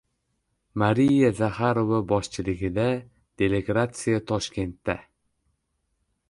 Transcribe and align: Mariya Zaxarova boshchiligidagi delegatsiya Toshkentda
Mariya 0.83 1.27
Zaxarova 1.39 1.99
boshchiligidagi 2.11 2.97
delegatsiya 3.43 4.25
Toshkentda 4.33 4.97